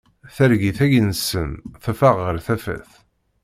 Targit-agi-nsen 0.35 1.49
teffeɣ 1.83 2.15
ɣer 2.25 2.35
tafat. 2.45 2.91